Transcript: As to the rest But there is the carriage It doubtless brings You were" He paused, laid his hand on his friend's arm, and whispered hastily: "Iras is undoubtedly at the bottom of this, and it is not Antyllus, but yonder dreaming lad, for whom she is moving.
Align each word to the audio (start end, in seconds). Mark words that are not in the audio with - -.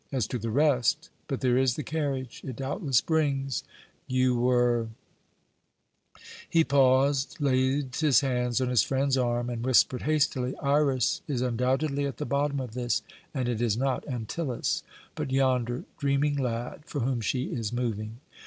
As 0.11 0.25
to 0.29 0.39
the 0.39 0.49
rest 0.49 1.11
But 1.27 1.41
there 1.41 1.59
is 1.59 1.75
the 1.75 1.83
carriage 1.83 2.41
It 2.43 2.55
doubtless 2.55 3.01
brings 3.01 3.63
You 4.07 4.35
were" 4.35 4.87
He 6.49 6.63
paused, 6.63 7.37
laid 7.39 7.95
his 7.95 8.21
hand 8.21 8.59
on 8.59 8.69
his 8.69 8.81
friend's 8.81 9.15
arm, 9.15 9.47
and 9.47 9.63
whispered 9.63 10.01
hastily: 10.01 10.55
"Iras 10.57 11.21
is 11.27 11.41
undoubtedly 11.41 12.07
at 12.07 12.17
the 12.17 12.25
bottom 12.25 12.59
of 12.59 12.73
this, 12.73 13.03
and 13.31 13.47
it 13.47 13.61
is 13.61 13.77
not 13.77 14.03
Antyllus, 14.07 14.81
but 15.13 15.29
yonder 15.31 15.83
dreaming 15.99 16.35
lad, 16.35 16.81
for 16.87 17.01
whom 17.01 17.21
she 17.21 17.43
is 17.51 17.71
moving. 17.71 18.21